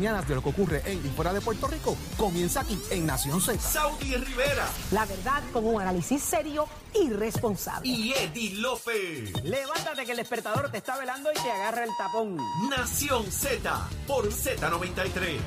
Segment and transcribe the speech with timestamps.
[0.00, 3.38] mañanas de lo que ocurre en y fuera de Puerto Rico comienza aquí en Nación
[3.38, 3.60] Z.
[3.60, 7.86] Saudi Rivera La verdad con un análisis serio y responsable.
[7.86, 9.30] y Eddie Lofe.
[9.44, 12.38] Levántate que el despertador te está velando y te agarra el tapón.
[12.70, 15.38] Nación Z por Z93.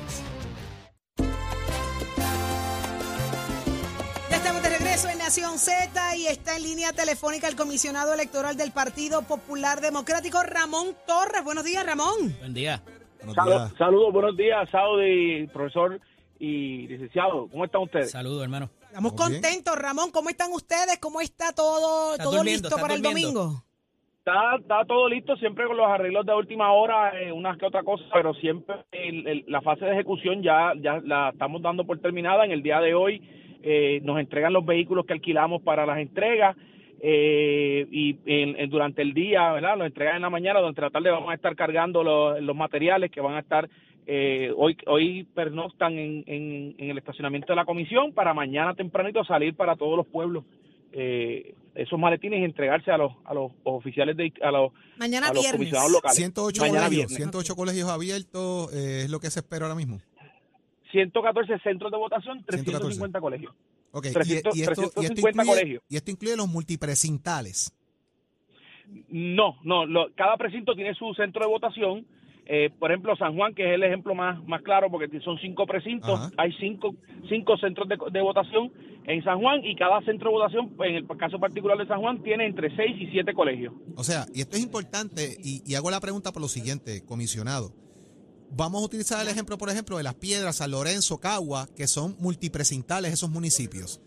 [4.30, 8.56] Ya estamos de regreso en Nación Z y está en línea telefónica el comisionado electoral
[8.56, 11.42] del Partido Popular Democrático, Ramón Torres.
[11.42, 12.36] Buenos días, Ramón.
[12.38, 12.80] Buen día.
[13.32, 16.00] Salu- Saludos, buenos días, Saudi, profesor
[16.38, 17.48] y licenciado.
[17.48, 18.10] ¿Cómo están ustedes?
[18.10, 18.68] Saludos, hermano.
[18.82, 19.32] Estamos bien.
[19.40, 20.10] contentos, Ramón.
[20.12, 20.98] ¿Cómo están ustedes?
[21.00, 23.62] ¿Cómo está todo, todo listo para el domingo?
[24.18, 27.82] Está, está todo listo, siempre con los arreglos de última hora, eh, unas que otra
[27.82, 31.98] cosa, pero siempre el- el- la fase de ejecución ya, ya la estamos dando por
[32.00, 32.44] terminada.
[32.44, 33.20] En el día de hoy
[33.62, 36.56] eh, nos entregan los vehículos que alquilamos para las entregas.
[37.00, 39.76] Eh, y en- en- durante el día, ¿verdad?
[39.76, 43.10] Los entregan en la mañana, durante la tarde vamos a estar cargando los, los materiales
[43.10, 43.68] que van a estar
[44.06, 49.24] eh, hoy hoy pernoctan en, en, en el estacionamiento de la comisión para mañana tempranito
[49.24, 50.44] salir para todos los pueblos
[50.92, 55.34] eh, esos maletines y entregarse a los a los oficiales de a los, Mañana a
[55.34, 59.40] los comisionados locales 108 mañana colegios, viernes 108 colegios abiertos eh, es lo que se
[59.40, 59.98] espera ahora mismo.
[60.92, 62.64] 114 centros de votación 114.
[62.64, 63.52] 350 colegios
[63.94, 65.82] Ok, y- 300 y, esto, y, esto 350 incluye, colegios.
[65.88, 67.72] y esto incluye los multipresintales.
[69.08, 72.06] No, no, lo- cada precinto tiene su centro de votación.
[72.46, 75.64] Eh, por ejemplo, San Juan, que es el ejemplo más, más claro, porque son cinco
[75.66, 76.30] precintos, Ajá.
[76.36, 76.94] hay cinco,
[77.26, 78.70] cinco centros de, de votación
[79.06, 82.22] en San Juan y cada centro de votación, en el caso particular de San Juan,
[82.22, 83.72] tiene entre seis y siete colegios.
[83.96, 87.72] O sea, y esto es importante, y, y hago la pregunta por lo siguiente, comisionado.
[88.56, 92.16] Vamos a utilizar el ejemplo, por ejemplo, de Las Piedras, San Lorenzo, Cagua, que son
[92.20, 94.00] multipresintales esos municipios.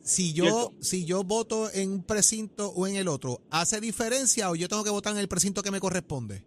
[0.00, 0.72] Si yo, Cierto.
[0.80, 4.84] si yo voto en un precinto o en el otro, ¿hace diferencia o yo tengo
[4.84, 6.42] que votar en el precinto que me corresponde?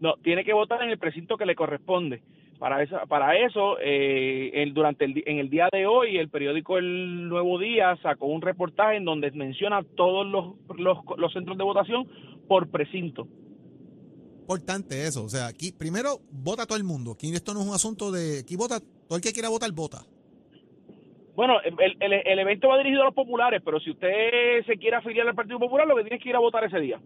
[0.00, 2.22] No, tiene que votar en el precinto que le corresponde.
[2.58, 6.78] Para eso, para eso eh, el- durante el, en el día de hoy, el periódico
[6.78, 11.64] El Nuevo Día sacó un reportaje en donde menciona todos los, los, los centros de
[11.64, 12.08] votación
[12.48, 13.28] por precinto.
[14.48, 15.24] Importante eso.
[15.24, 17.12] O sea, aquí primero vota todo el mundo.
[17.12, 18.38] Aquí esto no es un asunto de.
[18.40, 19.98] Aquí vota, todo el que quiera votar, vota.
[21.36, 24.96] Bueno, el, el, el evento va dirigido a los populares, pero si usted se quiere
[24.96, 26.98] afiliar al Partido Popular, lo que tiene es que ir a votar ese día.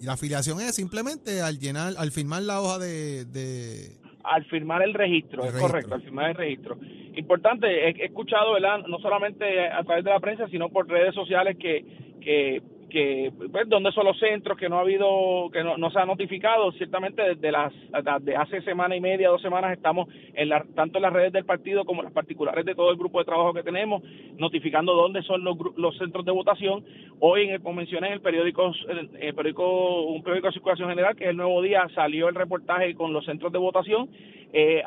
[0.00, 4.82] Y la afiliación es simplemente al llenar, al firmar la hoja de, de- Al firmar
[4.82, 5.68] el registro, El es registro.
[5.68, 6.78] correcto, al firmar el registro.
[7.16, 8.80] Importante, he, he escuchado, ¿verdad?
[8.88, 11.84] No solamente a través de la prensa, sino por redes sociales que,
[12.20, 15.98] que, que pues, donde son los centros, que no ha habido, que no, no se
[15.98, 16.72] ha notificado.
[16.72, 17.72] Ciertamente desde las,
[18.22, 21.44] de hace semana y media, dos semanas, estamos en la, tanto en las redes del
[21.46, 24.02] partido como las particulares de todo el grupo de trabajo que tenemos,
[24.36, 26.84] notificando dónde son los, los centros de votación.
[27.20, 31.24] Hoy, en el, como en el periódico, el, periódico, un periódico de circulación general, que
[31.24, 34.08] es el Nuevo Día, salió el reportaje con los centros de votación.
[34.52, 34.82] Eh,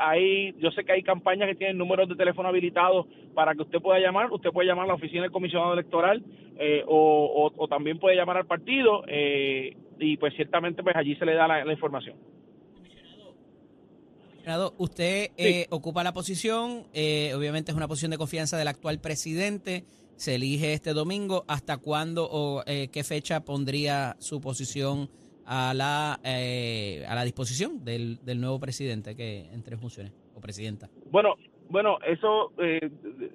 [0.59, 3.99] yo sé que hay campañas que tienen números de teléfono habilitados para que usted pueda
[3.99, 4.31] llamar.
[4.31, 6.21] Usted puede llamar a la oficina del comisionado electoral
[6.59, 11.25] eh, o- o también puede llamar al partido eh, y pues ciertamente pues allí se
[11.25, 12.15] le da la, la información.
[14.41, 18.99] Senado, Usted eh, ocupa la posición, eh, obviamente es una posición de confianza del actual
[18.99, 19.85] presidente,
[20.17, 21.45] se elige este domingo.
[21.47, 25.09] ¿Hasta cuándo o eh, qué fecha pondría su posición
[25.45, 30.41] a la, eh, a la disposición del, del nuevo presidente que entre en funciones o
[30.41, 30.89] presidenta?
[31.09, 31.35] Bueno,
[31.73, 32.89] bueno, eso eh,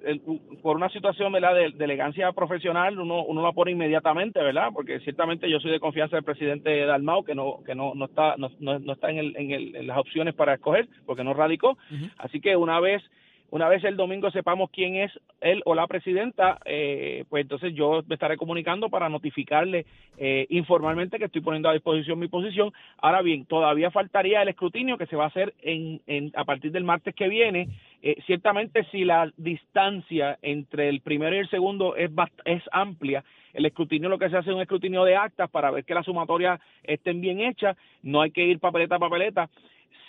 [0.05, 0.21] el-
[0.63, 1.53] por una situación ¿verdad?
[1.53, 4.69] De, de elegancia profesional uno, uno la pone inmediatamente, ¿verdad?
[4.73, 8.35] Porque ciertamente yo soy de confianza del presidente Dalmau, que no que no, no está
[8.37, 11.33] no, no- no está en, el, en, el- en las opciones para escoger, porque no
[11.33, 11.77] radicó.
[12.17, 13.03] Así que una vez
[13.51, 15.11] una vez el domingo sepamos quién es
[15.41, 19.85] él o la presidenta, eh, pues entonces yo me estaré comunicando para notificarle
[20.17, 22.71] eh, informalmente que estoy poniendo a disposición mi posición.
[23.01, 26.71] Ahora bien, todavía faltaría el escrutinio que se va a hacer en, en- a partir
[26.71, 27.69] del martes que viene.
[28.01, 32.09] Eh, ciertamente si la distancia entre el primero y el segundo es,
[32.45, 33.23] es amplia,
[33.53, 36.05] el escrutinio lo que se hace es un escrutinio de actas para ver que las
[36.05, 39.49] sumatorias estén bien hechas, no hay que ir papeleta a papeleta.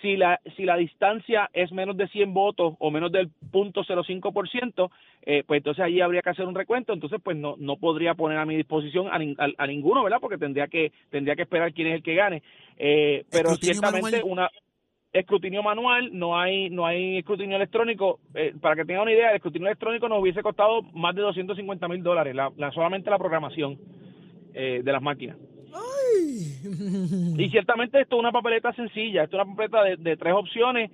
[0.03, 4.91] Si la, si la distancia es menos de 100 votos o menos del 0.05%,
[5.23, 8.39] eh, pues entonces allí habría que hacer un recuento, entonces pues no, no podría poner
[8.39, 10.19] a mi disposición a, a- a ninguno, ¿verdad?
[10.21, 12.43] Porque tendría que tendría que esperar quién es el que gane.
[12.79, 14.33] Eh, pero ciertamente manual.
[14.33, 14.51] una
[15.13, 18.21] escrutinio manual, no hay no hay escrutinio electrónico.
[18.35, 21.89] Eh, para que tengan una idea, el escrutinio electrónico nos hubiese costado más de 250
[21.89, 23.77] mil dólares, la, la- solamente la programación
[24.55, 25.37] eh, de las máquinas.
[27.39, 30.91] Y ciertamente esto es una papeleta sencilla, esto es una papeleta de, de tres opciones,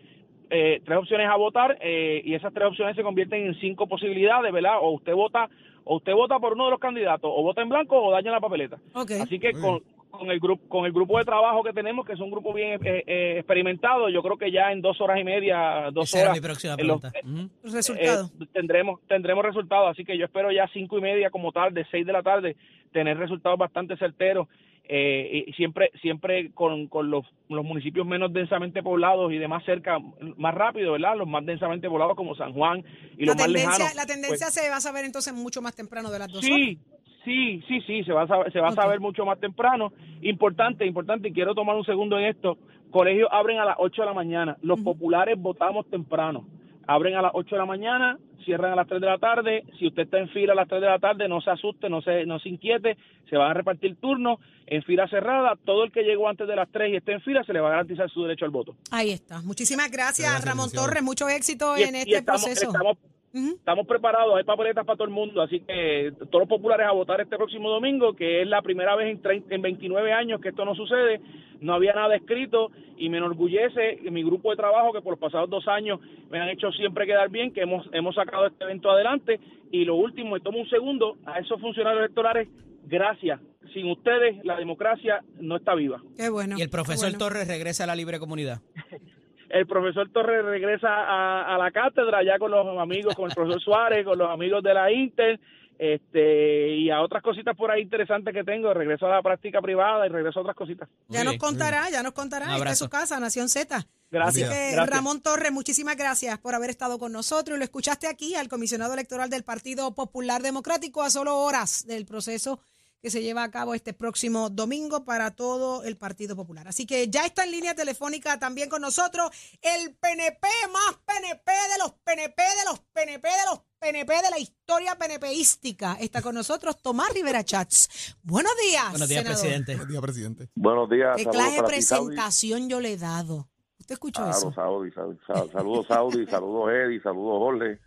[0.50, 4.52] eh, tres opciones a votar eh, y esas tres opciones se convierten en cinco posibilidades,
[4.52, 4.78] ¿verdad?
[4.80, 5.48] O usted vota
[5.84, 8.40] o usted vota por uno de los candidatos, o vota en blanco o daña la
[8.40, 8.76] papeleta.
[9.22, 12.20] Así que con, con el grupo con el grupo de trabajo que tenemos, que es
[12.20, 15.90] un grupo bien eh, eh, experimentado, yo creo que ya en dos horas y media,
[15.92, 17.12] dos Esa era horas, mi próxima los- pregunta.
[17.24, 17.50] Ujú.
[17.62, 18.32] Los resultados.
[18.40, 19.90] eh, tendremos tendremos resultados.
[19.90, 22.56] Así que yo espero ya cinco y media como tarde, seis de la tarde,
[22.92, 24.48] tener resultados bastante certeros.
[24.88, 29.64] Eh, y siempre siempre con, con los, los municipios menos densamente poblados y de más
[29.64, 29.98] cerca,
[30.36, 31.16] más rápido, ¿verdad?
[31.16, 32.84] Los más densamente poblados como San Juan
[33.18, 33.94] y la los más lejanos.
[33.94, 36.56] la tendencia pues, se va a saber entonces mucho más temprano de las dos horas.
[36.56, 36.78] Sí,
[37.24, 38.78] sí, sí, sí, se va a saber, se va Ok.
[38.78, 39.92] a saber mucho más temprano.
[40.22, 42.56] Importante, importante, y quiero tomar un segundo en esto.
[42.90, 44.56] Colegios abren a las 8 de la mañana.
[44.62, 46.46] Los populares votamos temprano.
[46.86, 49.64] Abren a las 8 de la mañana, cierran a las 3 de la tarde.
[49.78, 52.00] Si usted está en fila a las 3 de la tarde, no se asuste, no
[52.00, 52.96] se, no se inquiete.
[53.28, 55.54] Se van a repartir turnos en fila cerrada.
[55.64, 57.68] Todo el que llegó antes de las 3 y esté en fila, se le va
[57.68, 58.76] a garantizar su derecho al voto.
[58.92, 59.42] Ahí está.
[59.42, 60.70] Muchísimas gracias, Gracias, Ramón.
[60.72, 61.02] Torres.
[61.02, 62.66] Mucho éxito Y- en y este estamos, proceso.
[62.70, 62.98] estamos
[63.36, 67.20] Estamos preparados, hay papeletas para todo el mundo, así que todos los populares a votar
[67.20, 70.64] este próximo domingo, que es la primera vez en, 30 en 29 años que esto
[70.64, 71.20] no sucede,
[71.60, 75.50] no había nada escrito y me enorgullece mi grupo de trabajo que por los pasados
[75.50, 76.00] dos años
[76.30, 79.38] me han hecho siempre quedar bien, que hemos, hemos sacado este evento adelante
[79.70, 82.48] y lo último, y tomo un segundo, a esos funcionarios electorales,
[82.86, 83.40] gracias.
[83.74, 86.00] Sin ustedes la democracia no está viva.
[86.16, 86.56] Qué bueno.
[86.58, 87.18] Y el profesor bueno.
[87.18, 88.62] Torres regresa a la libre comunidad.
[89.50, 93.60] el profesor Torres regresa a, a la cátedra ya con los amigos, con el profesor
[93.60, 95.40] Suárez, con los amigos de la Inter,
[95.78, 100.06] este y a otras cositas por ahí interesantes que tengo, regreso a la práctica privada
[100.06, 100.88] y regreso a otras cositas.
[101.08, 102.46] Ya nos contará, ya nos contará.
[102.46, 102.84] Un Esta es abrazo.
[102.84, 103.86] su casa, Nación Z.
[104.10, 104.48] Gracias.
[104.48, 104.88] Así que gracias.
[104.88, 107.56] Ramón Torres, muchísimas gracias por haber estado con nosotros.
[107.56, 112.06] Y lo escuchaste aquí al comisionado electoral del Partido Popular Democrático a solo horas del
[112.06, 112.60] proceso
[113.06, 116.66] que se lleva a cabo este próximo domingo para todo el Partido Popular.
[116.66, 119.30] Así que ya está en línea telefónica también con nosotros
[119.62, 124.40] el PNP más PNP de los PNP de los PNP de los PNP de la
[124.40, 125.96] historia PNPística.
[126.00, 128.16] Está con nosotros Tomás Rivera Chats.
[128.24, 129.40] Buenos días, Buenos días, senador.
[129.40, 129.76] presidente.
[129.76, 130.48] Buen día, presidente.
[130.56, 131.16] Buenos días.
[131.16, 133.48] ¿Qué saludos clase de presentación yo le he dado?
[133.78, 134.52] ¿Usted escuchó Claro, eso?
[134.52, 135.50] Saudi, Saudi, Saudi.
[135.52, 137.78] Saludos, Saudi, saludos, Eddie, saludos, Jorge.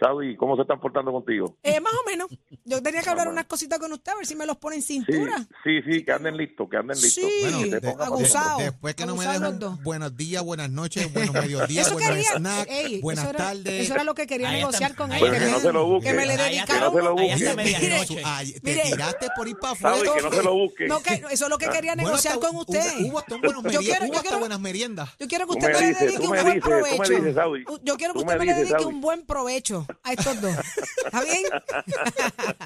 [0.00, 1.58] Saudi, ¿cómo se están portando contigo?
[1.62, 2.28] Eh, más o menos.
[2.64, 4.82] Yo tenía que hablar unas cositas con usted, a ver si me los pone en
[4.82, 5.36] Sí, cintura.
[5.62, 7.22] sí, sí, que anden listos, que anden listos.
[7.22, 8.56] Sí, Bueno, de- abusado.
[8.56, 8.62] tiempo.
[8.72, 9.26] después que no me
[9.58, 9.82] dos.
[9.82, 13.82] buenos días, buenas noches, buenos mediodías, buenos quería, snacks, ey, buenas eso era, tardes.
[13.84, 15.20] Eso era lo que quería Ahí negociar está, con él.
[15.20, 16.08] que que no se lo busque.
[16.10, 18.22] Que me le dedicara que no se lo busque.
[18.24, 18.82] Ay, te Mire.
[18.84, 19.96] tiraste por ir para afuera.
[19.96, 20.86] Saudi, que no se lo busque.
[20.88, 22.80] No, que eso es lo que quería Bueno, negociar hasta con usted.
[23.00, 25.10] Hubo, hubo hasta buenos hubo buenas meriendas.
[25.18, 27.62] Yo quiero que usted me dedique un buen provecho.
[27.82, 30.56] Yo quiero que usted me le dedique un buen provecho a estos dos.
[31.04, 31.44] ¿Está bien?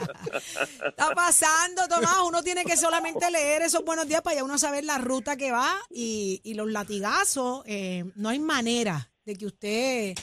[0.87, 2.17] Está pasando, Tomás.
[2.27, 5.53] Uno tiene que solamente leer esos buenos días para ya uno saber la ruta que
[5.53, 7.63] va y, y los latigazos.
[7.67, 10.15] eh, no hay manera de que usted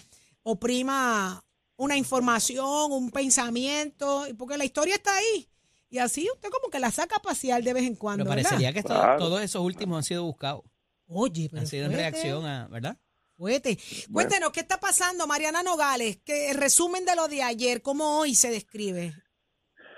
[0.44, 1.44] oprima
[1.77, 5.47] una información, un pensamiento, porque la historia está ahí.
[5.89, 8.24] Y así usted como que la saca a pasear de vez en cuando.
[8.24, 8.50] Pero ¿verdad?
[8.51, 9.18] parecería que esto- Claro.
[9.19, 10.63] todos esos últimos han sido buscados.
[11.07, 12.97] Oye, pero Han sido en reacción a, ¿verdad?
[13.41, 13.75] Fuerte.
[14.13, 16.21] Cuéntenos, ¿qué está pasando, Mariana Nogales?
[16.23, 19.13] Que el resumen de lo de ayer, ¿cómo hoy se describe?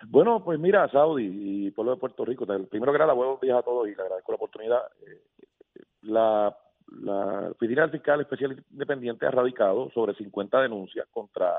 [0.07, 3.61] Bueno, pues mira, Saudi y pueblo de Puerto Rico, primero que nada, buenos días a
[3.61, 4.79] todos y le agradezco la oportunidad.
[5.05, 6.57] Eh, La,
[7.01, 11.53] la Oficina del Fiscal Especial Independiente ha radicado sobre 50 denuncias contra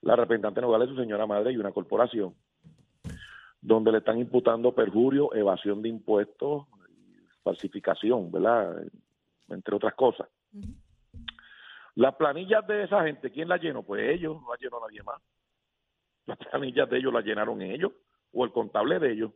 [0.00, 2.34] la representante Nogales, su señora madre y una corporación,
[3.60, 6.66] donde le están imputando perjurio, evasión de impuestos,
[7.44, 8.82] falsificación, ¿verdad?
[9.48, 10.26] Entre otras cosas.
[11.94, 13.82] Las planillas de esa gente, ¿quién las llenó?
[13.82, 15.20] Pues ellos, no las llenó nadie más
[16.24, 17.90] las planillas de ellos las llenaron ellos
[18.32, 19.32] o el contable de ellos.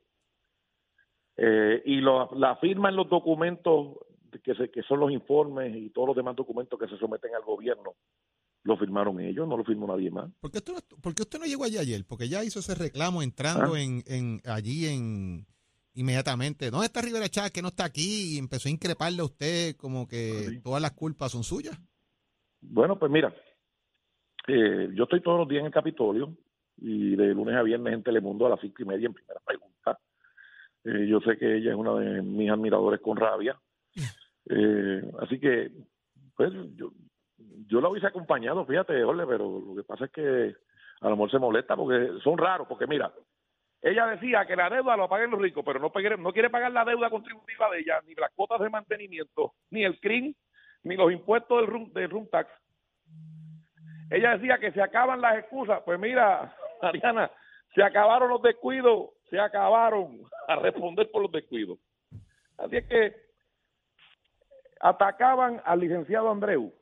[1.37, 3.99] Eh, y lo- la firma en los documentos
[4.45, 7.43] que, se, que son los informes y todos los demás documentos que se someten al
[7.43, 7.95] gobierno,
[8.63, 10.31] lo firmaron ellos, no lo firmó nadie más.
[10.41, 12.05] ¿Por qué, usted no, por qué usted no llegó allí ayer?
[12.07, 13.81] Porque ya hizo ese reclamo entrando Ah.
[13.81, 15.45] en, en allí en
[15.97, 16.71] inmediatamente.
[16.71, 18.35] ¿Dónde está Rivera Chávez que no está aquí?
[18.35, 20.61] Y empezó a increparle a usted como que Sí.
[20.63, 21.79] todas las culpas son suyas.
[22.61, 23.35] Bueno, pues mira,
[24.49, 26.37] eh, yo estoy todos los días en el Capitolio
[26.79, 29.99] y de lunes a viernes en Telemundo a las cinco y media en primera pregunta.
[30.85, 33.59] Eh, yo sé que ella es una de mis admiradores con rabia.
[34.49, 35.73] Eh, así que,
[36.37, 36.93] pues, yo,
[37.67, 40.55] yo la hubiese acompañado, fíjate, Jorge, pero lo que pasa es que
[41.01, 43.13] a lo mejor se molesta porque son raros, porque mira,
[43.87, 47.09] ella decía que la deuda la paguen los ricos, pero no, quiere pagar la deuda
[47.09, 50.35] contributiva de ella, ni las cuotas de mantenimiento, ni el CRIM,
[50.83, 52.51] ni los impuestos del room tax.
[54.11, 55.83] Ella decía que se acaban las excusas.
[55.85, 56.53] Pues mira,
[56.83, 57.31] Mariana,
[57.77, 61.79] se acabaron los descuidos, se acabaron a responder por los descuidos.
[62.59, 63.15] Así es que
[64.81, 66.75] atacaban al licenciado Andreu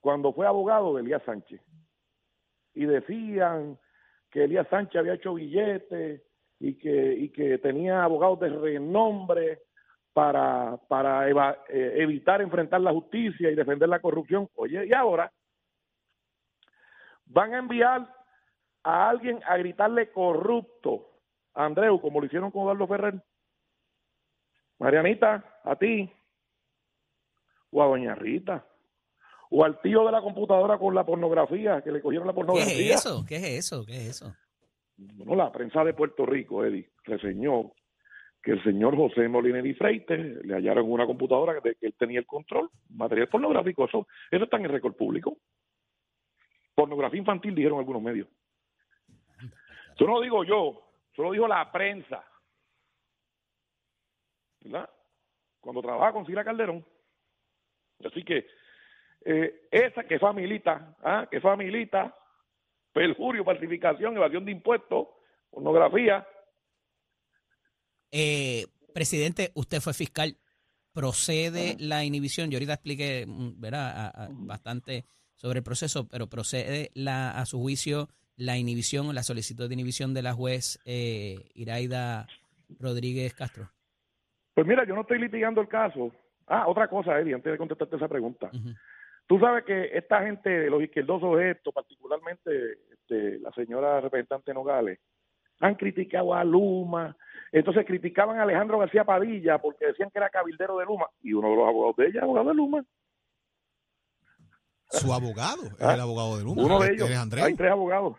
[0.00, 1.60] cuando fue abogado de Elías Sánchez
[2.74, 3.76] y decían
[4.30, 6.22] que Elías Sánchez había hecho billetes
[6.60, 9.62] y que, y que tenía abogados de renombre
[10.12, 14.48] para, para eh, evitar enfrentar la justicia y defender la corrupción.
[14.56, 15.32] Oye, y ahora
[17.26, 18.12] van a enviar
[18.82, 21.20] a alguien a gritarle corrupto
[21.54, 23.22] a Andreu, como lo hicieron con Eduardo Ferrer.
[24.78, 26.10] Marianita, a ti,
[27.70, 28.66] o a Doña Rita,
[29.50, 32.94] o al tío de la computadora con la pornografía, que le cogieron la ¿Qué pornografía.
[32.94, 33.24] es eso?
[33.26, 33.84] ¿Qué es eso?
[33.86, 34.34] ¿Qué es eso?
[34.96, 37.72] Bueno, la prensa de Puerto Rico, Eddie, reseñó
[38.42, 42.20] que el señor José Molina y Freite le hallaron una computadora de que él tenía
[42.20, 45.38] el control, material pornográfico, eso, eso está en el récord público.
[46.74, 48.28] Pornografía infantil, dijeron algunos medios.
[49.94, 52.24] Eso no lo digo yo, eso lo dijo la prensa.
[54.60, 54.88] ¿Verdad?
[55.60, 56.84] Cuando trabaja con Sila Calderón.
[58.04, 58.46] Así que
[59.24, 61.26] eh, esa que familita, ¿ah?
[61.30, 62.14] que familita,
[62.92, 65.08] perjurio, falsificación, evasión de impuestos,
[65.50, 66.26] pornografía.
[68.10, 70.36] Eh, presidente, usted fue fiscal.
[70.92, 72.50] ¿Procede la inhibición?
[72.50, 73.90] Yo ahorita expliqué mm, ¿verdad?
[73.90, 79.12] A- a- bastante sobre el proceso, pero procede la, a su juicio la inhibición o
[79.12, 82.26] la solicitud de inhibición de la juez eh, Iraida
[82.78, 83.70] Rodríguez Castro.
[84.54, 86.12] Pues mira, yo no estoy litigando el caso.
[86.46, 88.50] Ah, otra cosa, Eddie, antes de contestarte esa pregunta.
[89.28, 94.98] Tú sabes que esta gente, los izquierdosos estos, particularmente este, la señora representante Nogales,
[95.60, 97.14] han criticado a Luma,
[97.52, 101.50] entonces criticaban a Alejandro García Padilla porque decían que era cabildero de Luma, y uno
[101.50, 102.84] de los abogados de ella es abogado de Luma.
[104.90, 106.62] Su abogado es Ah, el abogado de Luma.
[106.62, 107.10] Uno de ellos.
[107.42, 108.16] Hay tres abogados.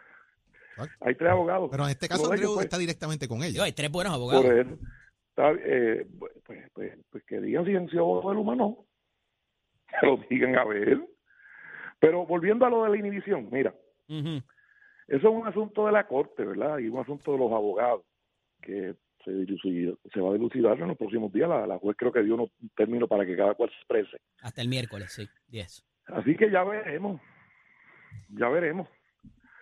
[1.01, 1.69] Hay tres abogados.
[1.71, 3.63] Pero en este caso de ellos, Andreu pues, está directamente con ella.
[3.63, 4.45] hay tres buenos abogados.
[4.45, 4.77] Por eso.
[5.29, 8.85] Está, eh, pues, pues, pues, pues que digan si han sido abogados del humano.
[10.00, 11.00] Que lo digan a ver.
[12.00, 13.74] Pero volviendo a lo de la inhibición, mira,
[14.08, 14.38] eso
[15.08, 16.77] es un asunto de la corte, ¿verdad?
[16.79, 18.03] Y un asunto de los abogados
[18.62, 21.50] que se, dilucida- se va a dilucidar en los próximos días.
[21.50, 24.17] La, la juez creo que dio unos- un término para que cada cual se exprese.
[24.41, 25.84] Hasta el miércoles, sí, 10.
[26.08, 27.19] Así que ya veremos.
[28.29, 28.88] Ya veremos.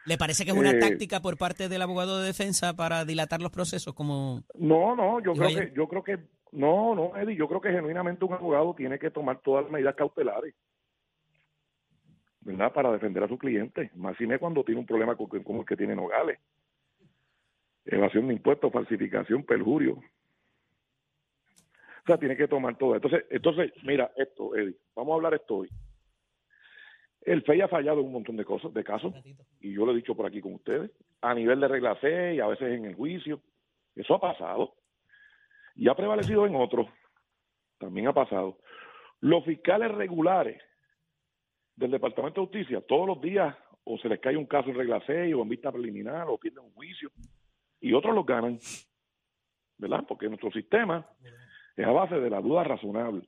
[0.05, 3.41] ¿Le parece que es una Eh, táctica por parte del abogado de defensa para dilatar
[3.41, 6.19] los procesos como No, no, yo creo que, yo creo que,
[6.51, 9.95] no, no, Eddie, yo creo que genuinamente un abogado tiene que tomar todas las medidas
[9.95, 10.55] cautelares,
[12.41, 12.73] ¿verdad?
[12.73, 15.65] Para defender a su cliente, más si me cuando tiene un problema co- como el
[15.67, 16.39] que tiene Nogales.
[17.85, 19.93] Evasión de impuestos, falsificación, perjurio.
[19.93, 20.03] O
[22.05, 22.95] sea, tiene que tomar todo.
[22.95, 25.69] Entonces, entonces, mira, esto, Eddie, vamos a hablar esto hoy.
[27.21, 29.13] El FEI ha fallado en un montón de cosas, de casos,
[29.59, 32.39] y yo lo he dicho por aquí con ustedes, a nivel de regla C y
[32.39, 33.41] a veces en el juicio.
[33.95, 34.75] Eso ha pasado.
[35.77, 36.87] Y ha prevalecido en otros.
[37.77, 38.57] También ha pasado.
[39.19, 40.61] Los fiscales regulares
[41.75, 45.01] del Departamento de Justicia, todos los días o se les cae un caso en regla
[45.05, 47.11] 6 o en vista preliminar o pierden un juicio.
[47.79, 48.59] Y otros los ganan.
[49.77, 50.03] ¿Verdad?
[50.07, 51.07] Porque nuestro sistema
[51.75, 53.27] es a base de la duda razonable.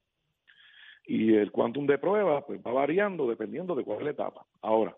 [1.05, 4.45] Y el quantum de pruebas pues, va variando dependiendo de cuál es la etapa.
[4.61, 4.97] Ahora,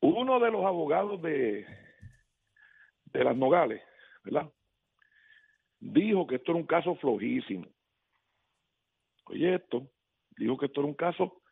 [0.00, 1.66] uno de los abogados de,
[3.06, 3.82] de las Nogales,
[4.22, 4.50] ¿verdad?
[5.84, 7.66] Dijo que esto era un caso flojísimo.
[9.26, 9.86] Oye, esto,
[10.34, 11.42] dijo que esto era un caso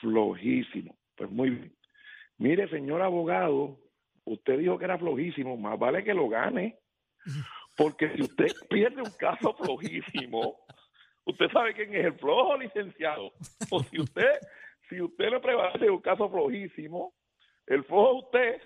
[0.00, 0.96] flojísimo.
[1.14, 1.76] Pues muy bien.
[2.38, 3.78] Mire, señor abogado,
[4.24, 6.78] usted dijo que era flojísimo, más vale que lo gane.
[7.76, 10.60] Porque si usted pierde un caso flojísimo,
[11.26, 13.32] usted sabe quién es el flojo, licenciado.
[13.70, 14.38] O si usted,
[14.88, 17.12] si usted le prevalece un caso flojísimo,
[17.66, 18.62] el flojo usted.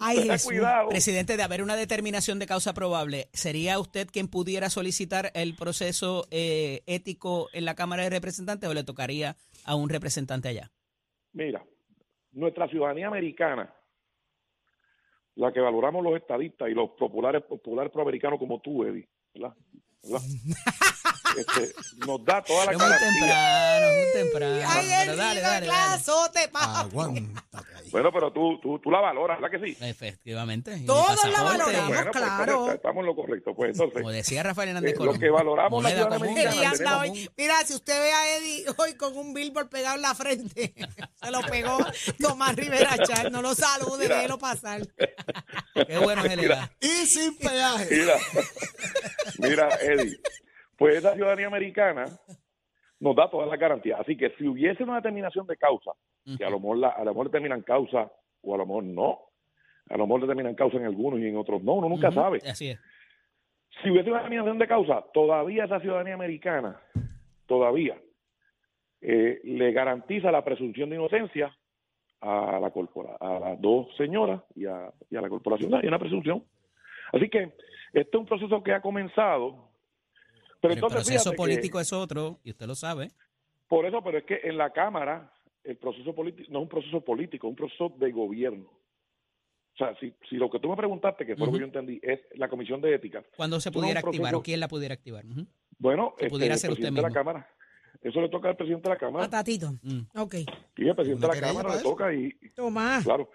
[0.00, 0.44] Ay, Jesús.
[0.46, 0.88] cuidado.
[0.88, 6.26] Presidente, de haber una determinación de causa probable, ¿sería usted quien pudiera solicitar el proceso
[6.30, 10.70] eh, ético en la Cámara de Representantes o le tocaría a un representante allá?
[11.32, 11.62] Mira,
[12.32, 13.74] nuestra ciudadanía americana,
[15.36, 19.54] la que valoramos los estadistas y los populares, populares proamericanos como tú, Eddie, ¿verdad?
[20.02, 20.20] ¿verdad?
[21.30, 21.72] Este,
[22.08, 23.08] nos da toda la Es muy garantía.
[23.08, 24.68] temprano, es muy temprano.
[24.68, 25.66] Ay, pero el dale, dale, dale.
[25.66, 26.88] clasote, pa.
[27.90, 29.76] Bueno, pero tú, tú, tú la valoras, ¿verdad que sí?
[29.84, 30.76] Efectivamente.
[30.78, 31.88] y Todos la valoramos.
[31.88, 32.52] Bueno, pues, claro.
[32.52, 33.54] entonces, estamos en lo correcto.
[33.54, 35.14] Pues entonces, Como decía Rafael Hernández Eh, Colón.
[35.14, 37.30] lo que valoramos la hoy.
[37.36, 40.74] Mira, si usted ve a Eddie hoy con un billboard pegado en la frente,
[41.22, 41.78] se lo pegó
[42.20, 43.30] Tomás Rivera Char.
[43.30, 44.82] No lo salude, déjelo pasar.
[45.74, 46.52] Qué bueno es el.
[46.80, 47.88] Y sin peaje.
[47.90, 48.14] Mira,
[49.38, 50.20] mira, Eddie,
[50.76, 52.04] pues esa ciudadanía americana
[52.98, 54.00] nos da todas las garantías.
[54.00, 55.92] Así que si hubiese una determinación de causa,
[56.36, 58.10] que a lo mejor, la- a lo mejor determinan causa
[58.42, 59.18] o a lo mejor no,
[59.88, 62.38] a lo mejor determinan causa en algunos y en otros no, uno nunca sabe.
[62.48, 62.78] Así es.
[63.82, 66.80] Si hubiese una determinación de causa, todavía esa ciudadanía americana,
[67.46, 67.96] todavía,
[69.00, 71.56] eh, le garantiza la presunción de inocencia
[72.20, 75.74] a la corpora, a las dos señoras y a, y a la corporación.
[75.74, 76.44] Hay una presunción.
[77.12, 77.54] Así que
[77.92, 79.70] este es un proceso que ha comenzado.
[80.60, 83.08] Pero el entonces, proceso fíjate que- político es otro, y usted lo sabe.
[83.68, 85.32] por eso, pero es que en la Cámara
[85.70, 88.68] el proceso político no es un proceso político, es un proceso de gobierno.
[89.74, 91.98] O sea, si, si lo que tú me preguntaste, que fue lo que yo entendí,
[92.02, 93.24] es la Comisión de Ética.
[93.36, 95.24] ¿Cuándo se no pudiera activar proceso- o quién la pudiera activar?
[95.78, 97.14] Bueno, este, pudiera el ser usted presidente de la.
[97.14, 97.48] Cámara.
[98.02, 99.30] Eso le toca al presidente de la A Cámara.
[99.30, 99.72] Tatito.
[99.82, 100.00] Mm.
[100.16, 100.34] Ok.
[100.76, 103.30] Y el presidente de la Cámara le toca y, Tomás, claro,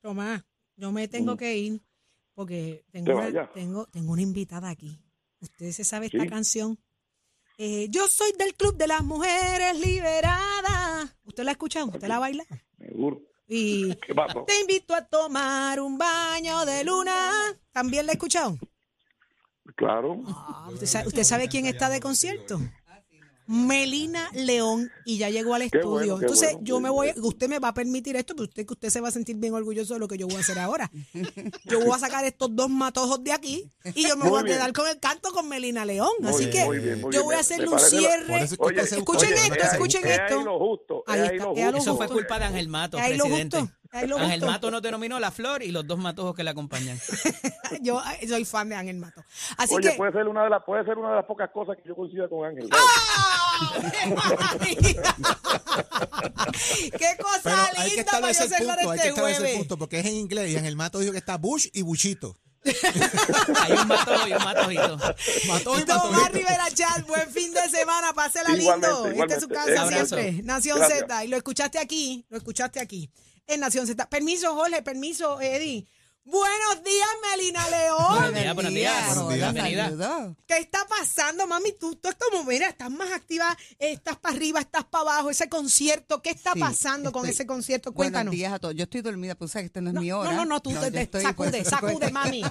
[0.00, 0.44] Tomás,
[0.76, 1.36] yo me tengo Mm.
[1.38, 1.80] que ir
[2.34, 4.98] porque Te tengo una, tengo, tengo una invitada aquí.
[5.40, 6.28] Usted se sabe esta Sí.
[6.28, 6.78] canción.
[7.58, 11.15] Eh, yo soy del Club de las Mujeres Liberadas.
[11.36, 11.88] ¿Usted la ha escuchado?
[11.88, 12.44] ¿Usted la baila?
[12.78, 13.20] seguro.
[13.46, 14.44] Y ¿Qué pasó?
[14.44, 17.30] te invito a tomar un baño de luna.
[17.72, 18.56] ¿También la ha escuchado?
[19.74, 20.22] Claro.
[20.28, 22.58] Ah, ¿Usted sabe, usted sabe quién está de concierto?
[23.46, 25.90] Melina León y ya llegó al Qué estudio.
[25.90, 26.64] bueno, qué Entonces bueno.
[26.66, 29.08] yo me voy, usted me va a permitir esto, pero usted que usted se va
[29.08, 30.90] a sentir bien orgulloso de lo que yo voy a hacer ahora.
[31.64, 34.44] Yo voy a sacar estos dos matojos de aquí y yo me Muy voy a
[34.44, 36.10] quedar con el canto con Melina León.
[36.20, 38.42] Muy Así bien, que muy bien, muy yo voy a hacerle un cierre.
[38.42, 40.38] Es que Oye, escuchen oye, esto, escuchen es esto.
[40.38, 41.78] ahí lo justo, es Ahí ahí está, lo justo.
[41.78, 43.58] Eso fue culpa de Ángel Mato, lo presidente.
[43.60, 44.44] justo, Ángel.
[44.44, 46.98] Mato no denominó la flor y los dos matojos que le acompañan.
[47.80, 49.22] Yo soy fan de Ángel Mato.
[49.56, 51.76] Así Oye, que puede ser una de las puede ser una de las pocas cosas
[51.76, 52.68] que yo coincida con Ángel.
[56.98, 59.56] ¡Qué cosa Pero hay que linda para yo cerrar punto, hay que este el jueves!
[59.56, 62.36] punto, porque es en inglés y en el mato dijo que está Bush y Buchito.
[63.62, 64.96] Hay un matojo y un matojito.
[65.46, 66.32] Mató y Tomás matojito.
[66.32, 69.22] Rivera Chat, buen fin de semana, pásela Igualmente, lindo.
[69.22, 69.74] Esta es su igualmente.
[69.76, 70.42] casa siempre.
[70.42, 70.98] Nación Gracias.
[71.00, 71.24] Z.
[71.24, 73.08] Y lo escuchaste aquí, lo escuchaste aquí,
[73.46, 74.08] en Nación Z.
[74.08, 75.86] Permiso, Jorge, permiso, Eddie.
[76.28, 77.98] Buenos días, Melina León.
[78.18, 79.06] Buenos días, buenos días.
[79.14, 79.52] Buenos días.
[79.54, 80.34] Bienvenida.
[80.44, 81.70] ¿Qué está pasando, mami?
[81.78, 85.48] Tú, tú es como, mira, estás más activa, estás para arriba, estás para abajo, ese
[85.48, 87.92] concierto, ¿qué está Sí, pasando con ese concierto?
[87.92, 88.32] Buenos Cuéntanos.
[88.32, 88.74] días a todos.
[88.74, 90.32] Yo estoy dormida, pues sabes que esta no es No, mi no, hora.
[90.32, 92.10] no, no, tú te- te- estoy, sacude, por eso sacude, cuento.
[92.10, 92.42] mami.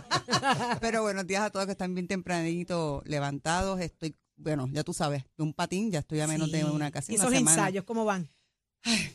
[0.79, 3.81] Pero buenos días a todos que están bien tempranito levantados.
[3.81, 7.11] Estoy, bueno, ya tú sabes, de un patín, ya estoy a menos de una casi
[7.11, 7.57] ¿Y una esos semana.
[7.57, 8.29] ensayos cómo van?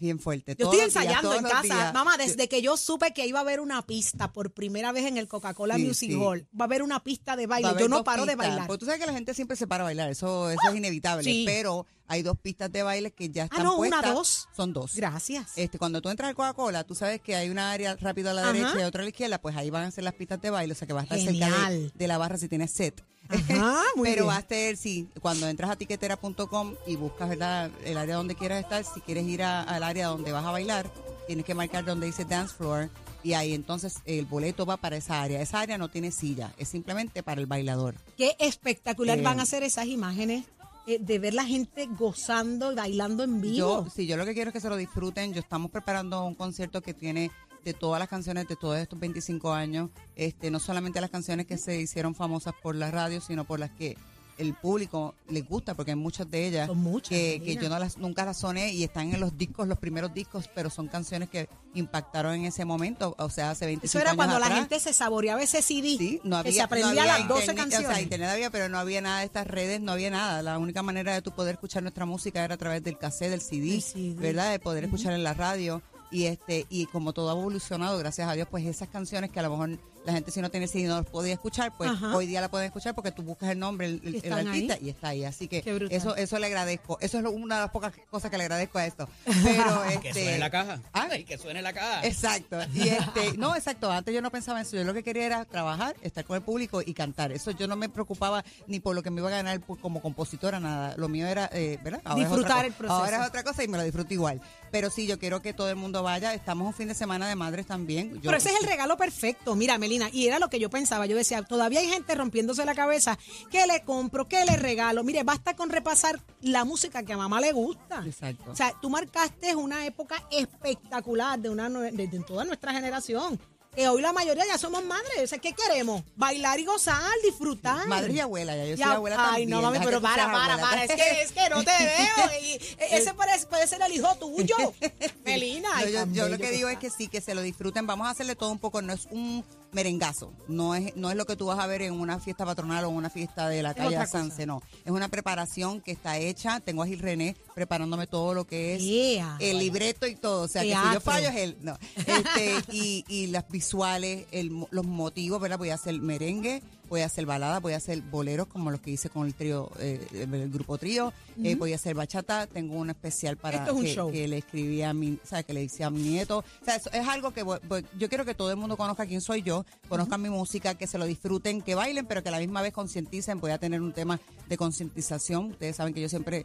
[0.01, 0.57] Bien fuerte.
[0.59, 1.63] Yo estoy días, ensayando en casa.
[1.63, 1.95] días.
[1.95, 5.17] Mamá, desde que yo supe que iba a haber una pista por primera vez en
[5.17, 6.17] el Coca-Cola Sí, Music sí.
[6.21, 7.71] Hall, va a haber una pista de baile.
[7.79, 8.67] Yo no paro de bailar.
[8.67, 11.23] Porque tú sabes que la gente siempre se para a bailar, eso, eso es inevitable.
[11.25, 11.45] Sí.
[11.47, 14.15] Pero hay dos pistas de baile que ya están Ah, no, una, puestas.
[14.15, 14.49] dos.
[14.57, 14.95] Son dos.
[14.97, 15.53] Gracias.
[15.57, 18.43] Este, cuando tú entras al Coca-Cola, tú sabes que hay una área rápido a la
[18.43, 18.53] Ajá.
[18.53, 20.73] derecha y otra a la izquierda, pues ahí van a ser las pistas de baile,
[20.73, 23.05] o sea que va a estar cerca de la barra si tienes set.
[23.31, 24.35] Ajá, muy Pero bien.
[24.35, 27.71] va a ser, sí, cuando entras a tiquetera.com y buscas ¿verdad?
[27.85, 30.91] el área donde quieras estar, si quieres ir a- al área donde vas a bailar,
[31.27, 32.91] tienes que marcar donde dice dance floor
[33.23, 35.41] y ahí entonces el boleto va para esa área.
[35.41, 37.95] Esa área no tiene silla, es simplemente para el bailador.
[38.17, 40.45] Qué espectacular Eh, van a ser esas imágenes
[40.87, 43.85] eh, de ver la gente gozando y bailando en vivo.
[43.85, 45.35] Yo, sí, yo lo que quiero es que se lo disfruten.
[45.35, 47.31] Yo estamos preparando un concierto que tiene
[47.65, 51.59] de todas las canciones de todos estos 25 años, este, no solamente las canciones que
[51.59, 53.97] se hicieron famosas por la radio, sino por las que
[54.41, 57.79] el público les gusta, porque hay muchas de ellas Son muchas, que, que yo no
[57.79, 61.29] las, nunca las soné y están en los discos, los primeros discos, pero son canciones
[61.29, 64.81] que impactaron en ese momento, o sea, hace 25 Eso era años cuando la gente
[64.81, 65.97] se saboreaba ese CD.
[65.99, 67.91] Sí, no había, que se aprendía no había las 12 internet, canciones.
[67.91, 70.43] O sea, internet había, pero no había nada de estas redes, no había nada.
[70.43, 73.43] La única manera de tú poder escuchar nuestra música era a través del cassette, del
[73.43, 74.15] CD, CD.
[74.15, 74.51] ¿verdad?
[74.51, 75.83] De poder escuchar en la radio.
[76.11, 79.43] Y este y como todo ha evolucionado, gracias a Dios, pues esas canciones que a
[79.45, 82.17] lo mejor la gente si no tiene CD no las podía escuchar, pues Ajá.
[82.17, 84.81] hoy día la pueden escuchar porque tú buscas el nombre, el, el- Y artista ahí.
[84.83, 85.25] y está ahí.
[85.25, 86.99] Así que eso eso le agradezco.
[87.01, 89.09] Eso es lo- una de las pocas cosas que le agradezco a esto.
[89.45, 90.81] Pero este Que suene la caja.
[90.93, 91.09] ¿Ah?
[91.13, 92.05] Ay, que suene la caja.
[92.07, 92.59] Exacto.
[92.75, 93.91] Y este, no, exacto.
[93.93, 94.77] Antes yo no pensaba en eso.
[94.77, 97.31] Yo lo que quería era trabajar, estar con el público y cantar.
[97.31, 100.01] Eso yo no me preocupaba ni por lo que me iba a ganar por- como
[100.01, 100.95] compositora, nada.
[100.97, 102.01] Lo mío era, eh, ¿verdad?
[102.17, 102.99] Disfrutar el proceso.
[102.99, 104.41] Ahora es otra cosa y me lo disfruto igual.
[104.71, 106.33] Pero sí, yo quiero que todo el mundo vaya.
[106.35, 108.15] Estamos un fin de semana de madres también.
[108.15, 109.55] Yo- Pero ese es el regalo perfecto.
[109.57, 111.07] Mira, Melina, y era lo que yo pensaba.
[111.07, 113.19] Yo decía, todavía hay gente rompiéndose la cabeza.
[113.51, 114.29] ¿Qué le compro?
[114.29, 115.03] ¿Qué le regalo?
[115.05, 118.03] Mire, basta con repasar la música que a mamá le gusta.
[118.07, 118.51] Exacto.
[118.53, 123.39] O sea, tú marcaste una época espectacular de, una, de, de toda nuestra generación.
[123.75, 125.23] Que hoy la mayoría ya somos madres.
[125.23, 126.03] O sea, ¿qué queremos?
[126.17, 127.87] Bailar y gozar, disfrutar.
[127.87, 129.51] Madre y abuela, ya yo soy Ya- abuela Ay, también.
[129.51, 130.71] no, mami, pero para, para, abuela.
[130.71, 130.85] para.
[130.85, 132.43] Es que, es que no te veo.
[132.43, 132.61] Y, e-
[132.99, 134.57] ese puede, puede ser el hijo tuyo.
[135.25, 135.69] Melina.
[135.71, 137.87] No, ay, yo, lo que digo es que sí, que se lo disfruten.
[137.87, 138.83] Vamos a hacerle todo un poco.
[138.83, 140.33] No es un merengazo.
[140.49, 142.89] No es, no es lo que tú vas a ver en una fiesta patronal o
[142.91, 144.47] en una fiesta de la calle Sanse.
[144.47, 144.63] No.
[144.85, 146.61] Es una preparación que está hecha.
[146.61, 149.37] Tengo a Gil René preparándome todo lo que es Yeah.
[149.41, 150.43] el libreto y todo.
[150.43, 151.57] O sea, que si yo fallo es él.
[151.61, 151.77] No.
[152.07, 155.59] Este, y, y las visuales, el los motivos, ¿verdad?
[155.59, 158.91] Voy a hacer merengue, voy a hacer baladas, voy a hacer boleros como los que
[158.91, 162.91] hice con el trío, eh, el grupo trío, eh, voy a hacer bachata, tengo un
[162.91, 164.11] especial para Esto es un que, show.
[164.11, 166.39] que le escribí a mi, o sea, que le hice a mi nieto.
[166.61, 169.07] O sea, eso es algo que voy- voy- yo quiero que todo el mundo conozca
[169.07, 172.33] quién soy yo, conozcan mi música, que se lo disfruten, que bailen, pero que a
[172.33, 173.39] la misma vez concienticen.
[173.41, 175.53] Voy a tener un tema de concientización.
[175.53, 176.45] Ustedes saben que yo siempre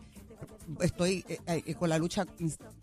[0.80, 2.26] estoy eh, eh, con la lucha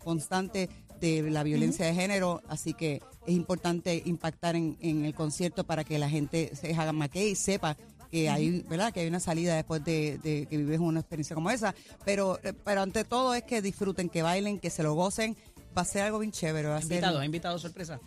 [0.03, 0.69] constante
[1.11, 5.83] de la violencia de género, así que es importante impactar en, en el concierto para
[5.83, 7.75] que la gente se haga maqué y sepa
[8.09, 8.93] que hay, ¿verdad?
[8.93, 11.73] Que hay una salida después de, de que vives una experiencia como esa.
[12.05, 15.35] Pero, eh, pero ante todo es que disfruten, que bailen, que se lo gocen.
[15.75, 16.67] Va a ser algo bien chévere.
[16.67, 17.99] Va a ser- Invitado, ¿ha invitado sorpresa?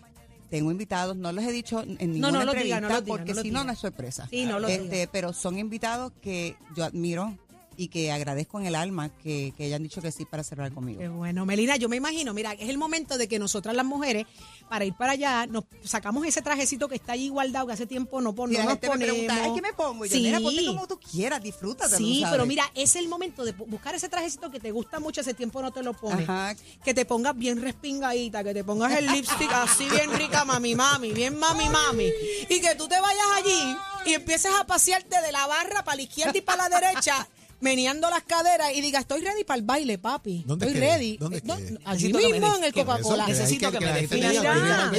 [0.49, 3.35] tengo invitados, no los he dicho en ninguna no entrevista diga, no los diga, porque
[3.35, 4.29] si no, no es sorpresa.
[4.31, 5.09] Sí, no los Este, diga.
[5.11, 7.37] Pero son invitados que yo admiro
[7.77, 11.01] y que agradezco en el alma que, que hayan dicho que sí para cerrar conmigo.
[11.01, 14.27] Qué bueno, Melina, yo me imagino, mira, es el momento de que nosotras las mujeres,
[14.69, 18.21] para ir para allá, nos sacamos ese trajecito que está ahí guardado, que hace tiempo
[18.21, 19.33] no, pon- Y no la nos me pregunta, ponemos.
[19.47, 20.05] "Ay, ¿qué me pongo?
[20.05, 20.23] Y yo, Sí.
[20.23, 21.97] mira, ponte como tú quieras, disfrútate.
[21.97, 25.21] Sí, pero mira, es el momento de bu- buscar ese trajecito que te gusta mucho,
[25.21, 26.29] ese tiempo no te lo pones.
[26.29, 26.55] Ajá.
[26.85, 31.13] Que te pongas bien respingadita, que te pongas el lipstick así bien rica, mami, mami,
[31.13, 32.11] bien mami, mami.
[32.49, 36.03] Y que tú te vayas allí y empieces a pasearte de la barra para la
[36.03, 37.27] izquierda y para la derecha.
[37.61, 40.45] Meneando las caderas y digas, estoy ready para el baile, papi.
[40.47, 41.17] ¿Dónde estoy es que- ready.
[41.17, 43.25] dónde No, allí mismo en el Coca-Cola.
[43.27, 44.93] que- Necesito que que me definas diga.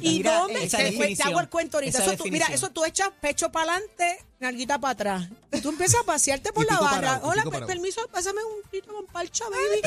[0.00, 0.64] ¿Y dónde?
[0.64, 1.98] esa Te- hago el cuento ahorita.
[1.98, 5.28] Esa Eso tú- mira, eso tú echas pecho para adelante, narguita para atrás.
[5.52, 6.90] Y tú empiezas a pasearte por la barra.
[7.00, 7.66] parado, Hola, parado.
[7.66, 9.80] permiso, pásame un poquito con parcha, baby.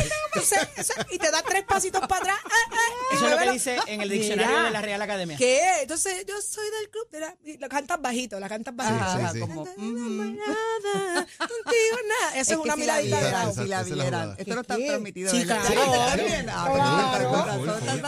[1.12, 2.40] Y te da tres pasitos para atrás.
[2.46, 2.76] Ah, ah,
[3.12, 5.38] y Eso es lo que dice en el diccionario Mira, de la Real Academia.
[5.38, 5.62] ¿Qué?
[5.82, 7.36] Entonces, yo soy del club de la...
[7.46, 9.04] y La cantas bajito, la cantas bajito.
[9.04, 9.40] Ajá, sí, sí.
[9.42, 10.24] como, Nada, ujú.
[10.84, 12.15] nada, contigo nada.
[12.36, 13.54] Esa es, una si la miradita de lado.
[13.54, 14.36] Si la vieran.
[14.38, 15.32] Esto no está transmitido.
[15.32, 15.64] Sí, claro.
[16.50, 17.60] Ah,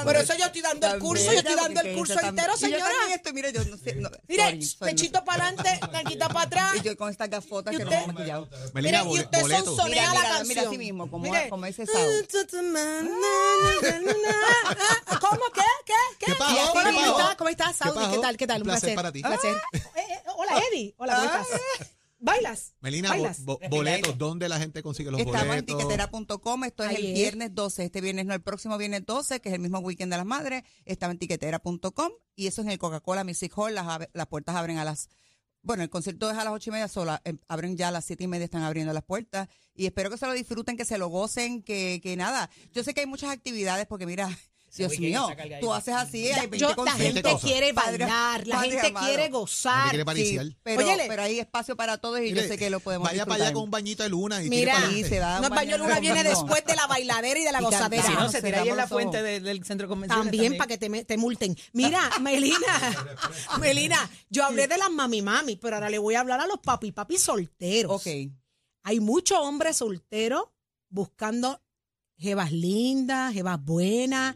[0.04, 2.86] Por eso yo estoy dando el curso, yo estoy dando el curso entero, señora.
[2.86, 3.96] también estoy, mira, yo no sé.
[3.96, 6.76] No, Mire, pechito para adelante, narguita para atrás.
[6.76, 8.50] Y yo con estas gafotas ¿Y que no me maquillado.
[8.74, 9.66] Mire, y usted boleto.
[9.66, 10.48] sonsonea Mira, la canción.
[10.48, 11.50] mira así mismo, como- Mire.
[11.50, 12.28] como ese sound.
[15.22, 15.42] ¿Cómo?
[15.54, 15.62] ¿Qué?
[15.86, 15.94] ¿Qué?
[16.20, 16.26] ¿Qué?
[16.26, 16.72] ¿Qué pasó?
[16.74, 17.36] Hola, ¿Qué ¿cómo estás?
[17.36, 18.16] ¿Cómo estás, ¿Qué Saudi?
[18.16, 18.38] ¿Qué tal?
[18.38, 18.62] ¿Qué tal?
[18.62, 19.22] Un Un placer para ti.
[19.22, 19.56] Placer.
[19.74, 20.94] Eh, eh, hola, Eddie.
[20.98, 21.48] Hola, ¿cómo estás?
[22.20, 22.74] ¿Bailas?
[22.82, 23.44] Melina, ¿Bailas?
[23.46, 25.78] bo- boletos, ¿dónde la gente consigue los Estamos en boletos?
[25.78, 29.56] tiquetera.com, esto es el viernes 12, este viernes no, el próximo viernes 12, que es
[29.56, 33.24] el mismo weekend de las madres, estamos en tiquetera.com y eso es en el Coca-Cola
[33.24, 35.10] Music Hall, las puertas abren a las,
[35.62, 38.06] bueno, el concierto es a las ocho y media sola, em, abren ya a las
[38.06, 40.98] siete y media, están abriendo las puertas y espero que se lo disfruten, que se
[40.98, 44.28] lo gocen, que, que nada, yo sé que hay muchas actividades porque mira,
[44.78, 45.28] Dios mío,
[45.60, 49.06] tú haces así, hay 20 Yo- la gente quiere bailar, la gente amado.
[49.06, 49.90] quiere gozar.
[49.90, 50.46] quiere pariciar.
[50.46, 53.26] Sí, pero, pero hay espacio para todos y Mire, yo sé que lo podemos Vaya
[53.26, 56.00] para allá con un bañito de luna y Mira, se da no, un baño luna
[56.00, 58.04] viene después de la bailadera y de la Y gozadera.
[58.04, 60.26] Si no, se tira ahí en la fuente del centro de convenciones.
[60.26, 61.58] También para que te multen.
[61.74, 62.58] Mira, Melina,
[63.60, 66.60] Melina, yo hablé de las mami mami, pero ahora le voy a hablar a los
[66.60, 67.92] papi papi solteros.
[67.92, 68.08] Ok.
[68.84, 70.44] Hay muchos hombres solteros
[70.90, 71.62] buscando
[72.18, 74.36] jevas lindas, jevas buenas.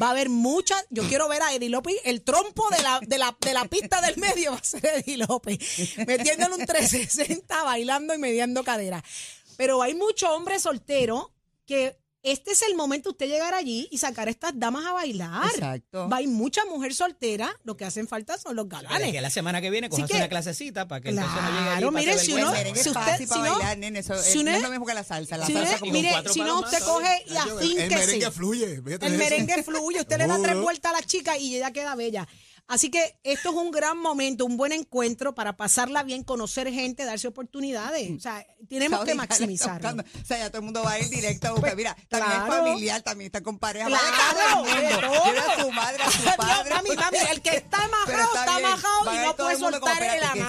[0.00, 0.84] Va a haber muchas.
[0.90, 1.96] Yo quiero ver a Eddie López.
[2.04, 5.18] El trompo de la, de la, de la pista del medio va a ser Eddie
[5.18, 5.58] López.
[6.06, 9.02] Metiéndole un 360, bailando y mediando cadera.
[9.56, 11.30] Pero hay muchos hombres solteros
[11.66, 14.92] que este es el momento de usted llegar allí y sacar a estas damas a
[14.92, 15.46] bailar.
[15.54, 16.08] Exacto.
[16.08, 17.50] Va, hay mucha mujer soltera.
[17.64, 19.10] Lo que hacen falta son los galanes.
[19.12, 21.92] que la semana que viene que- una clasecita para que entonces no llegue allí Claro,
[21.92, 23.98] mire, si uno- El merengue si es usted- fácil para si no- bailar, nene.
[24.00, 25.36] Eso si no es lo mismo que la salsa.
[25.38, 27.88] La Si, salsa como mire, cuatro si no, usted coge y El afínquese.
[28.06, 28.82] merengue fluye.
[28.82, 31.94] fíjate El merengue fluye, usted le da tres vueltas a la chica y ella queda
[31.94, 32.26] bella.
[32.70, 37.04] Así que esto es un gran momento, un buen encuentro para pasarla bien, conocer gente,
[37.04, 38.10] darse oportunidades.
[38.16, 40.04] O sea, tenemos que Saudi, está buscando.
[40.04, 41.74] O sea, ya todo el mundo va a ir directo a buscar.
[41.74, 42.54] Mira, también claro.
[42.54, 43.88] es familiar, también está con pareja.
[43.88, 45.00] Claro, todo el de mundo.
[45.00, 45.32] todo.
[45.32, 46.70] Lleva a su madre, a su padre.
[46.74, 48.60] mami, mami, el que está Pero amajado, está
[49.04, 50.40] Va a y no puede soltar el espérate, que- que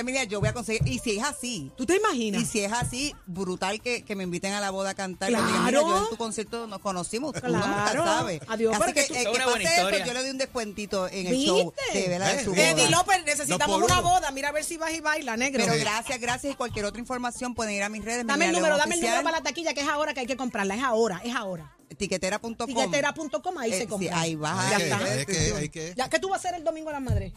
[0.00, 0.04] amarre.
[0.04, 0.88] mira, yo voy a conseguir.
[0.88, 2.40] Y si es así, ¿Tú te imaginas?
[2.42, 5.28] y si es así, brutal que, que me inviten a la boda a cantar.
[5.28, 5.46] Claro.
[5.46, 7.34] Digan, mira, yo en tu concierto nos conocimos.
[7.34, 7.46] Nunca
[7.92, 8.04] Claro.
[8.48, 11.26] Adiós, Así que, que tú- eh, que pase eso, yo le doy un descuentito en
[11.26, 11.57] el ¿Viste?
[11.62, 12.34] Show de, ¿verdad?
[12.36, 12.72] de su ¿Ves?
[12.74, 12.82] boda.
[12.82, 14.30] Eddie López, necesitamos una boda.
[14.30, 15.62] Mira a ver si vas y baila, negro.
[15.66, 16.52] Pero gracias, gracias.
[16.52, 18.26] Y cualquier otra información pueden ir a mis redes.
[18.26, 20.36] Dame el número, dame el número para la taquilla, que es ahora que hay que
[20.36, 20.74] comprarla.
[20.74, 21.72] Es ahora, es ahora.
[21.96, 22.54] Tiquetera.com.
[22.66, 24.20] Tiquetera.com, ahí Eh, se sí, compra.
[24.20, 24.98] ahí vas Ya que, está.
[24.98, 25.94] hay que, hay que.
[25.96, 27.32] Ya, ¿Qué tú vas a hacer el domingo a las madres?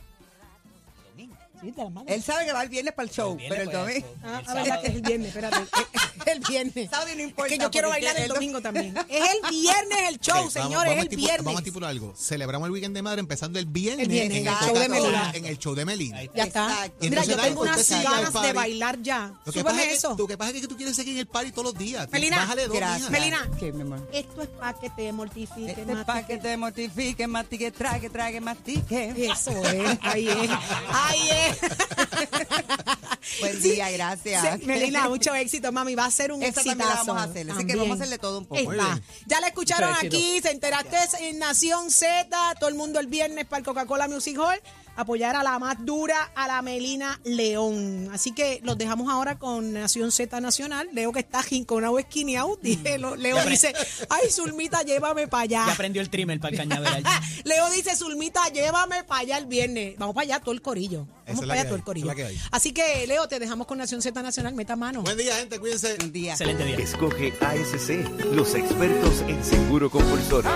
[1.61, 2.15] Sí, de las madres.
[2.15, 4.17] Él sabe que va el viernes para el show, viernes, pero el pues, domingo.
[4.21, 5.57] pues, Ah, el ah, verdad que es el viernes, espérate.
[6.23, 6.87] El viernes.
[6.91, 8.95] Saudi no importa, Es que yo quiero porque bailar el domingo también.
[9.09, 11.43] Es el viernes el show, Ok, vamos- señores, vamos es el estipu- viernes.
[11.45, 12.13] Vamos a estipular algo.
[12.15, 14.99] Celebramos el weekend de madre empezando el viernes, El viernes, en, el show de Coca-Cola,
[15.01, 15.31] Melina.
[15.33, 16.23] en el show de Melina.
[16.35, 16.67] Ya está.
[16.69, 16.95] Exacto.
[17.01, 18.53] Mira, yo tengo unas sigue al ganas de party.
[18.53, 19.27] bailar ya.
[19.45, 20.15] Lo que, Súbeme pasa es que, eso.
[20.15, 22.07] lo que pasa es que tú quieres seguir en el party todos los días.
[22.11, 23.09] Melina, Bájale dos, Gracias.
[23.09, 23.19] mija.
[23.19, 23.49] Melina.
[23.59, 24.09] ¿Qué, mi amor?
[24.13, 25.71] Esto es para que te mortifique.
[25.71, 29.13] Este más pa' que te mortifique, mastique, trague, trague, mastique.
[29.17, 30.49] Eso es, ahí es,
[30.93, 31.50] ahí es.
[33.39, 34.59] Buen día, gracias.
[34.59, 35.95] Sí, Melina, mucho éxito, mami.
[35.95, 36.77] Va a ser un Esta exitazo.
[36.79, 37.51] también la vamos a hacer.
[37.51, 38.71] Así que vamos a hacerle todo un poco.
[38.71, 38.99] Está.
[39.25, 40.17] Ya la escucharon Mucho éxito.
[40.17, 40.97] aquí, se enteraste
[41.29, 44.59] en Nación Z, todo el mundo el viernes para el Coca-Cola Music Hall,
[45.01, 48.09] apoyar a la más dura, a la Melina León.
[48.11, 50.89] Así que los dejamos ahora con Nación Z Nacional.
[50.93, 52.57] Leo que está jinconado esquineado.
[52.61, 53.73] Dije, lo- Leo dice,
[54.09, 55.65] ay, Zulmita, llévame para allá.
[55.67, 57.03] Ya prendió el trimmer para el cañaveral.
[57.43, 59.95] Leo dice, Zulmita, llévame para allá el viernes.
[59.97, 61.07] Vamos para allá todo el corillo.
[61.27, 62.11] Vamos para allá todo el corillo.
[62.51, 64.53] Así que, Leo, te dejamos con Nación Z Nacional.
[64.53, 65.01] Meta mano.
[65.03, 65.59] Buen día, gente.
[65.59, 65.97] Cuídense.
[66.01, 66.31] Un día.
[66.33, 66.75] Excelente día.
[66.77, 67.89] Escoge ASC,
[68.33, 70.49] los expertos en seguro compulsorio.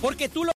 [0.00, 0.52] Porque tú lo